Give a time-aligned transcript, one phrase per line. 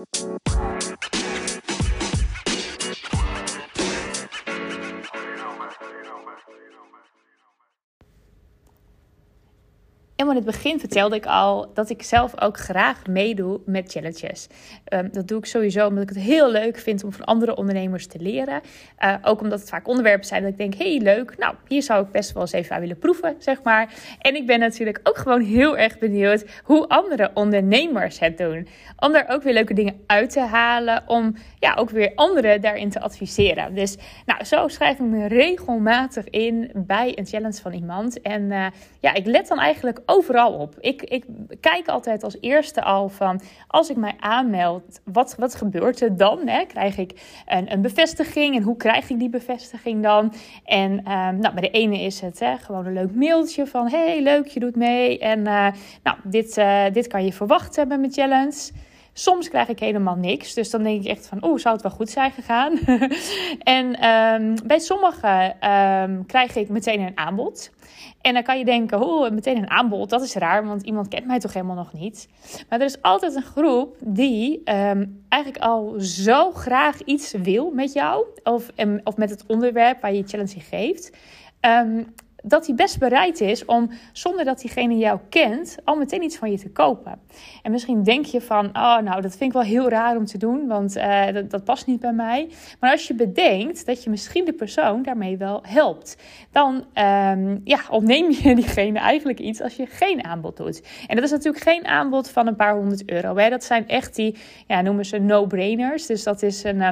[0.00, 0.79] Música
[10.30, 14.46] In het begin vertelde ik al dat ik zelf ook graag meedoe met challenges.
[14.92, 18.06] Um, dat doe ik sowieso omdat ik het heel leuk vind om van andere ondernemers
[18.06, 18.60] te leren.
[19.04, 22.04] Uh, ook omdat het vaak onderwerpen zijn dat ik denk, hey leuk, nou hier zou
[22.04, 23.94] ik best wel eens even aan willen proeven, zeg maar.
[24.18, 28.68] En ik ben natuurlijk ook gewoon heel erg benieuwd hoe andere ondernemers het doen.
[28.96, 32.90] Om daar ook weer leuke dingen uit te halen, om ja, ook weer anderen daarin
[32.90, 33.74] te adviseren.
[33.74, 38.20] Dus nou, zo schrijf ik me regelmatig in bij een challenge van iemand.
[38.20, 38.66] En uh,
[39.00, 40.74] ja, ik let dan eigenlijk overal op.
[40.80, 41.24] Ik, ik
[41.60, 46.48] kijk altijd als eerste al van als ik mij aanmeld, wat, wat gebeurt er dan?
[46.48, 46.64] Hè?
[46.64, 50.32] Krijg ik een, een bevestiging en hoe krijg ik die bevestiging dan?
[50.64, 54.22] En um, nou, bij de ene is het hè, gewoon een leuk mailtje van hey,
[54.22, 55.18] leuk, je doet mee.
[55.18, 55.66] En uh,
[56.02, 58.70] nou, dit, uh, dit kan je verwachten met mijn challenge.
[59.12, 60.54] Soms krijg ik helemaal niks.
[60.54, 62.78] Dus dan denk ik echt van, oeh, zou het wel goed zijn gegaan?
[63.76, 67.70] en um, bij sommigen um, krijg ik meteen een aanbod.
[68.20, 71.26] En dan kan je denken, oh, meteen een aanbod, dat is raar, want iemand kent
[71.26, 72.28] mij toch helemaal nog niet.
[72.68, 77.92] Maar er is altijd een groep die um, eigenlijk al zo graag iets wil met
[77.92, 78.70] jou, of,
[79.04, 81.16] of met het onderwerp waar je challenge geeft.
[81.60, 86.36] Um, dat hij best bereid is om, zonder dat diegene jou kent, al meteen iets
[86.36, 87.20] van je te kopen.
[87.62, 90.38] En misschien denk je van, oh nou, dat vind ik wel heel raar om te
[90.38, 92.50] doen, want uh, dat, past niet bij mij.
[92.80, 96.16] Maar als je bedenkt dat je misschien de persoon daarmee wel helpt,
[96.50, 100.82] dan um, ja, ontneem je diegene eigenlijk iets als je geen aanbod doet.
[101.06, 103.36] En dat is natuurlijk geen aanbod van een paar honderd euro.
[103.36, 103.48] Hè?
[103.48, 106.06] Dat zijn echt die, ja, noemen ze no-brainers.
[106.06, 106.76] Dus dat is een...
[106.76, 106.88] Uh,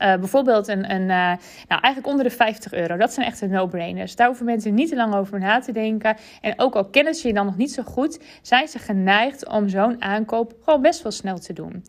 [0.00, 1.08] uh, bijvoorbeeld een, een uh,
[1.68, 2.96] nou eigenlijk onder de 50 euro.
[2.96, 4.16] Dat zijn echt de no-brainers.
[4.16, 6.16] Daar hoeven mensen niet te lang over na te denken.
[6.40, 9.68] En ook al kennen ze je dan nog niet zo goed, zijn ze geneigd om
[9.68, 11.84] zo'n aankoop gewoon best wel snel te doen.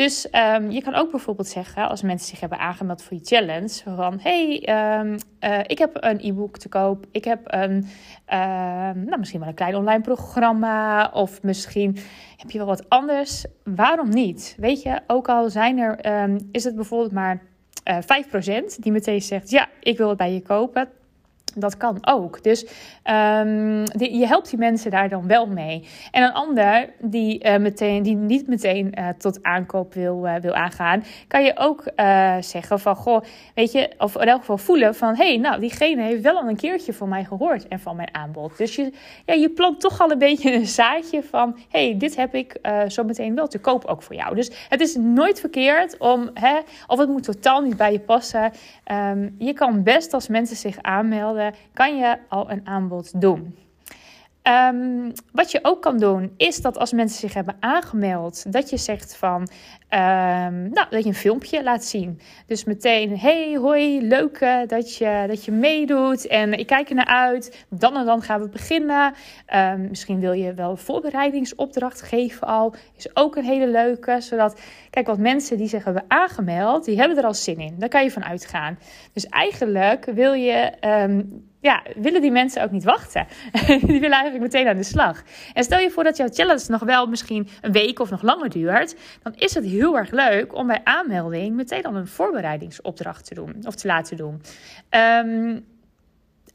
[0.00, 3.82] Dus um, je kan ook bijvoorbeeld zeggen, als mensen zich hebben aangemeld voor je challenge,
[3.96, 4.68] van hey,
[5.00, 7.86] um, uh, ik heb een e-book te koop, ik heb een,
[8.28, 11.96] uh, nou, misschien wel een klein online programma, of misschien
[12.36, 13.44] heb je wel wat anders.
[13.64, 14.54] Waarom niet?
[14.58, 15.98] Weet je, ook al zijn er,
[16.52, 17.29] is het bijvoorbeeld maar eh,
[17.84, 20.88] 5% die meteen zegt, ja, ik wil het bij je kopen
[21.56, 22.42] dat kan ook.
[22.42, 22.66] Dus
[23.92, 25.88] die, je helpt die mensen daar dan wel mee.
[26.10, 30.54] En een ander die, uh, meteen, die niet meteen uh, tot aankoop wil, uh, wil
[30.54, 31.84] aangaan, kan je ook
[32.40, 33.20] zeggen van goh,
[33.54, 36.48] weet je, of in elk geval voelen van hé, hey, nou, diegene heeft wel al
[36.48, 38.56] een keertje van mij gehoord en van mijn aanbod.
[38.56, 38.92] Dus je,
[39.26, 42.56] ja, je plant toch al een beetje een zaadje van hé, hey, dit heb ik
[42.88, 44.34] zo meteen wel te koop ook voor jou.
[44.34, 48.52] Dus het is nooit verkeerd om, hè, of het moet totaal niet bij je passen.
[49.10, 51.39] Um, je kan best als mensen zich aanmelden
[51.72, 53.56] kan je al een aanbod doen.
[54.50, 58.76] Um, wat je ook kan doen, is dat als mensen zich hebben aangemeld, dat je
[58.76, 62.20] zegt van, um, nou, dat je een filmpje laat zien.
[62.46, 66.94] Dus meteen, hey, hoi, leuk uh, dat, je, dat je meedoet en ik kijk er
[66.94, 67.66] naar uit.
[67.68, 69.14] Dan en dan gaan we beginnen.
[69.54, 72.74] Um, misschien wil je wel voorbereidingsopdracht geven al.
[72.96, 74.60] Is ook een hele leuke, zodat,
[74.90, 77.74] kijk, wat mensen die zich hebben aangemeld, die hebben er al zin in.
[77.78, 78.78] Daar kan je van uitgaan.
[79.12, 80.72] Dus eigenlijk wil je
[81.60, 83.26] ja, willen die mensen ook niet wachten.
[83.66, 85.22] die willen eigenlijk meteen aan de slag.
[85.54, 88.50] En stel je voor dat jouw challenge nog wel misschien een week of nog langer
[88.50, 93.34] duurt, dan is het heel erg leuk om bij aanmelding meteen al een voorbereidingsopdracht te
[93.34, 94.42] doen of te laten doen.
[94.90, 95.66] Um,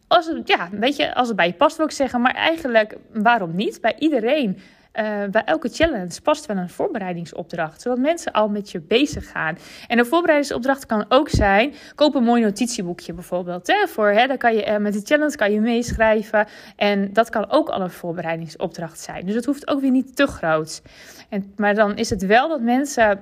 [0.08, 2.98] als het, ja, weet je, als het bij je past, wil ik zeggen, maar eigenlijk
[3.14, 3.82] waarom niet?
[3.82, 4.60] Bij iedereen
[5.00, 9.58] uh, bij elke challenge past wel een voorbereidingsopdracht, zodat mensen al met je bezig gaan.
[9.88, 13.68] En een voorbereidingsopdracht kan ook zijn: koop een mooi notitieboekje bijvoorbeeld.
[13.68, 16.48] Hè, voor, hè, dan kan je uh, met de challenge kan je meeschrijven.
[16.76, 19.26] En dat kan ook al een voorbereidingsopdracht zijn.
[19.26, 20.82] Dus het hoeft ook weer niet te groot.
[21.30, 23.20] En, maar dan is het wel dat mensen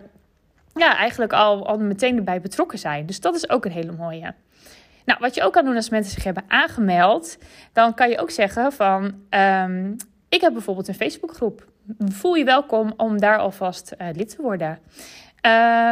[0.75, 3.05] ja, eigenlijk al, al meteen erbij betrokken zijn.
[3.05, 4.33] Dus dat is ook een hele mooie.
[5.05, 7.37] Nou, wat je ook kan doen als mensen zich hebben aangemeld,
[7.73, 9.95] dan kan je ook zeggen van um,
[10.33, 11.67] ik heb bijvoorbeeld een Facebookgroep.
[11.97, 14.79] Voel je welkom om daar alvast uh, lid te worden.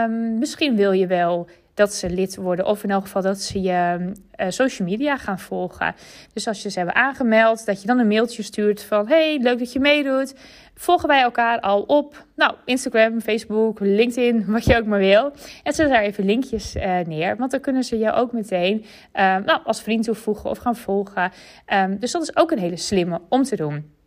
[0.04, 2.66] Um, misschien wil je wel dat ze lid worden.
[2.66, 5.96] Of in elk geval dat ze je uh, social media gaan volgen.
[6.34, 9.08] Dus als je ze hebben aangemeld, dat je dan een mailtje stuurt van...
[9.08, 10.36] Hey, leuk dat je meedoet.
[10.76, 12.26] Volgen wij elkaar al op?
[12.36, 15.32] Nou, Instagram, Facebook, LinkedIn, wat je ook maar wil.
[15.64, 17.38] En zet daar even linkjes uh, neer.
[17.38, 21.32] Want dan kunnen ze je ook meteen nou, als vriend toevoegen of gaan volgen.
[21.74, 24.00] Um, dus dat is ook een hele slimme om te doen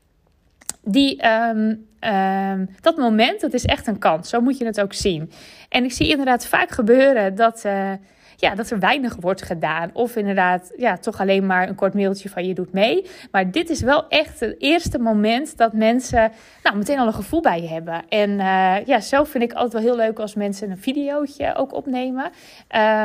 [0.85, 4.29] die, um, um, dat moment, dat is echt een kans.
[4.29, 5.31] Zo moet je het ook zien.
[5.69, 7.93] En ik zie inderdaad vaak gebeuren dat, uh,
[8.37, 9.91] ja, dat er weinig wordt gedaan.
[9.93, 13.07] Of inderdaad, ja, toch alleen maar een kort mailtje van je doet mee.
[13.31, 16.33] Maar dit is wel echt het eerste moment dat mensen
[16.63, 18.03] nou, meteen al een gevoel bij je hebben.
[18.09, 21.75] En uh, ja, zelf vind ik altijd wel heel leuk als mensen een videootje ook
[21.75, 22.31] opnemen.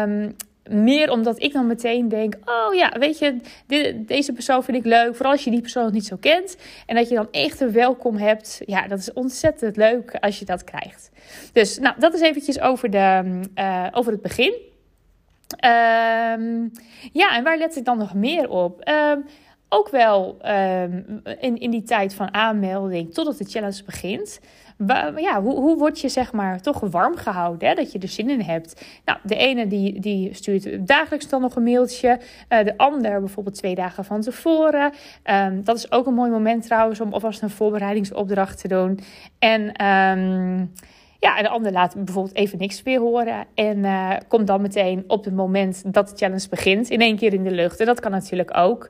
[0.03, 0.35] Um,
[0.69, 3.35] meer omdat ik dan meteen denk: oh ja, weet je,
[4.05, 5.15] deze persoon vind ik leuk.
[5.15, 6.57] Vooral als je die persoon nog niet zo kent.
[6.85, 8.61] En dat je dan echt een welkom hebt.
[8.65, 11.09] Ja, dat is ontzettend leuk als je dat krijgt.
[11.53, 14.53] Dus nou, dat is eventjes over, de, uh, over het begin.
[15.65, 16.71] Um,
[17.13, 18.89] ja, en waar let ik dan nog meer op?
[18.89, 19.25] Um,
[19.69, 24.39] ook wel um, in, in die tijd van aanmelding totdat de challenge begint
[25.15, 28.29] ja, hoe, hoe word je zeg maar toch warm gehouden, hè, dat je er zin
[28.29, 28.85] in hebt.
[29.05, 32.19] Nou, de ene die, die stuurt dagelijks dan nog een mailtje,
[32.49, 34.93] uh, de ander bijvoorbeeld twee dagen van tevoren.
[35.23, 38.99] Um, dat is ook een mooi moment trouwens om alvast een voorbereidingsopdracht te doen.
[39.39, 39.85] En...
[39.85, 40.71] Um,
[41.19, 43.45] ja, en de ander laat bijvoorbeeld even niks meer horen.
[43.55, 47.33] En uh, komt dan meteen op het moment dat de challenge begint in één keer
[47.33, 47.79] in de lucht.
[47.79, 48.89] En dat kan natuurlijk ook.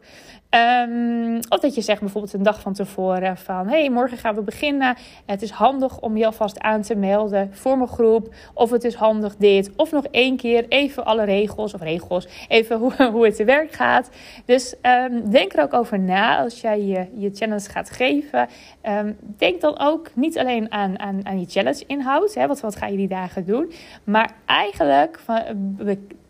[0.49, 3.67] Um, of dat je zegt bijvoorbeeld een dag van tevoren van...
[3.67, 4.95] hey, morgen gaan we beginnen.
[5.25, 8.33] Het is handig om je alvast aan te melden voor mijn groep.
[8.53, 9.71] Of het is handig dit.
[9.75, 12.27] Of nog één keer even alle regels of regels.
[12.47, 14.09] Even hoe, hoe het te werk gaat.
[14.45, 18.47] Dus um, denk er ook over na als jij je, je challenge gaat geven.
[18.83, 22.18] Um, denk dan ook niet alleen aan, aan, aan je challenge inhoud.
[22.33, 23.71] Hè, wat, wat ga je die dagen doen.
[24.03, 25.19] Maar eigenlijk...
[25.19, 25.41] Van,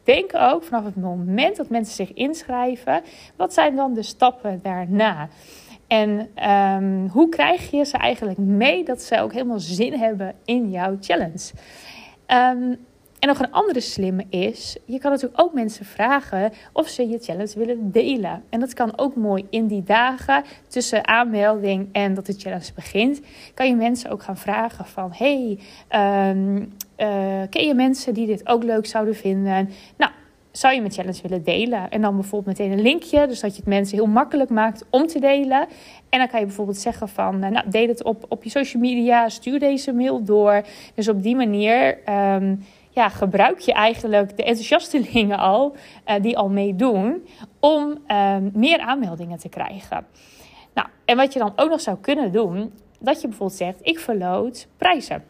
[0.04, 3.02] denk ook vanaf het moment dat mensen zich inschrijven,
[3.36, 5.28] wat zijn dan de stappen daarna?
[5.88, 10.70] En um, hoe krijg je ze eigenlijk mee dat ze ook helemaal zin hebben in
[10.70, 11.52] jouw challenge?
[12.28, 12.78] Um,
[13.20, 17.20] en nog een andere slimme is, je kan natuurlijk ook mensen vragen of ze je
[17.20, 18.44] challenge willen delen.
[18.50, 23.22] En dat kan ook mooi in die dagen tussen aanmelding en dat de challenge begint.
[23.54, 25.60] Kan je mensen ook gaan vragen van, hey,
[26.30, 26.58] um,
[26.98, 29.70] uh, ken je mensen die dit ook leuk zouden vinden?
[29.98, 30.12] Nou,
[30.52, 31.90] zou je mijn challenge willen delen?
[31.90, 35.08] En dan bijvoorbeeld meteen een linkje, dus dat je het mensen heel makkelijk maakt om
[35.08, 35.68] te delen.
[36.10, 38.82] En dan kan je bijvoorbeeld zeggen van, eh, nou, deel het op, op je social
[38.82, 40.62] media, stuur deze mail door.
[40.96, 41.98] Dus op die manier...
[42.10, 42.64] Um,
[43.00, 45.76] ja, gebruik je eigenlijk de enthousiastelingen al,
[46.08, 47.28] uh, die al meedoen,
[47.60, 50.06] om uh, meer aanmeldingen te krijgen.
[50.74, 54.00] Nou, en wat je dan ook nog zou kunnen doen, dat je bijvoorbeeld zegt, ik
[54.00, 55.24] verloot prijzen.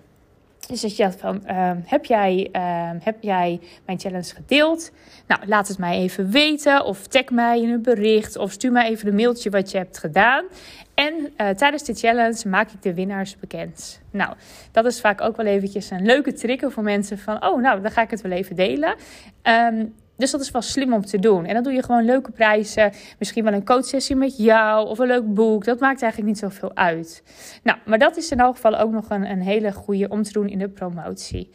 [0.69, 4.91] Dus als je zegt van, uh, heb, jij, uh, heb jij mijn challenge gedeeld?
[5.27, 6.85] Nou, laat het mij even weten.
[6.85, 8.37] Of tag mij in een bericht.
[8.37, 10.45] Of stuur mij even een mailtje wat je hebt gedaan.
[10.93, 14.01] En uh, tijdens de challenge maak ik de winnaars bekend.
[14.11, 14.33] Nou,
[14.71, 17.45] dat is vaak ook wel eventjes een leuke trigger voor mensen van...
[17.45, 18.95] oh, nou, dan ga ik het wel even delen.
[19.43, 21.45] Um, dus dat is wel slim om te doen.
[21.45, 22.91] En dan doe je gewoon leuke prijzen.
[23.19, 25.65] Misschien wel een coachsessie met jou of een leuk boek.
[25.65, 27.23] Dat maakt eigenlijk niet zoveel uit.
[27.63, 30.31] Nou, maar dat is in elk geval ook nog een, een hele goede om te
[30.31, 31.51] doen in de promotie.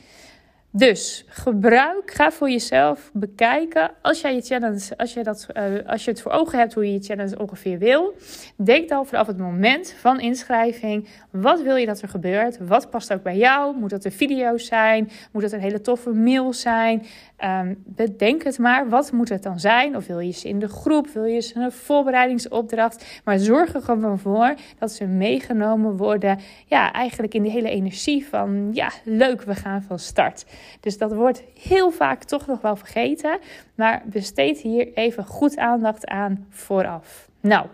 [0.76, 3.90] Dus gebruik, ga voor jezelf bekijken.
[4.02, 6.86] Als jij je challenge, als je, dat, uh, als je het voor ogen hebt hoe
[6.86, 8.14] je je challenge ongeveer wil,
[8.56, 11.08] denk dan vanaf het moment van inschrijving.
[11.30, 12.58] Wat wil je dat er gebeurt?
[12.66, 13.76] Wat past ook bij jou?
[13.76, 15.10] Moet dat een video zijn?
[15.32, 17.02] Moet dat een hele toffe mail zijn?
[17.44, 18.88] Um, bedenk het maar.
[18.88, 19.96] Wat moet het dan zijn?
[19.96, 21.08] Of wil je ze in de groep?
[21.08, 23.20] Wil je ze een voorbereidingsopdracht?
[23.24, 26.38] Maar zorg er gewoon voor dat ze meegenomen worden.
[26.66, 30.44] Ja, eigenlijk in de hele energie van ja, leuk, we gaan van start.
[30.80, 33.38] Dus dat wordt heel vaak toch nog wel vergeten.
[33.74, 37.28] Maar besteed hier even goed aandacht aan vooraf.
[37.40, 37.66] Nou.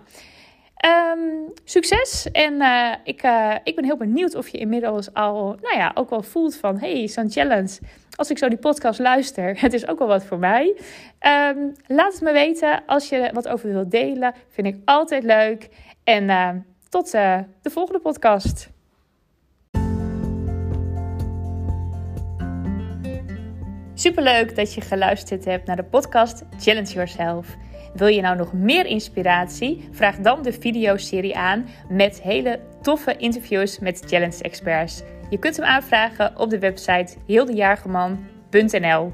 [0.86, 2.30] Um, succes!
[2.32, 6.10] En uh, ik, uh, ik ben heel benieuwd of je inmiddels al, nou ja, ook
[6.10, 6.78] wel voelt van...
[6.78, 7.78] hey, zo'n challenge,
[8.14, 10.76] als ik zo die podcast luister, het is ook wel wat voor mij.
[11.20, 14.34] Um, laat het me weten als je wat over wilt delen.
[14.48, 15.68] Vind ik altijd leuk.
[16.04, 16.50] En uh,
[16.88, 18.68] tot de volgende podcast.
[24.00, 27.56] Superleuk dat je geluisterd hebt naar de podcast Challenge Yourself.
[27.94, 29.88] Wil je nou nog meer inspiratie?
[29.92, 35.02] Vraag dan de videoserie aan met hele toffe interviews met challenge experts.
[35.30, 39.12] Je kunt hem aanvragen op de website heeldejaargeman.nl.